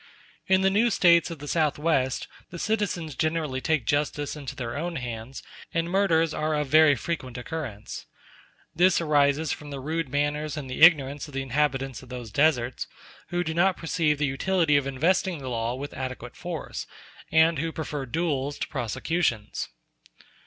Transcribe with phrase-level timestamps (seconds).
[0.47, 4.95] In the new States of the Southwest the citizens generally take justice into their own
[4.95, 5.43] hands,
[5.75, 8.07] and murders are of very frequent occurrence.
[8.75, 12.87] This arises from the rude manners and the ignorance of the inhabitants of those deserts,
[13.27, 16.87] who do not perceive the utility of investing the law with adequate force,
[17.31, 19.69] and who prefer duels to prosecutions.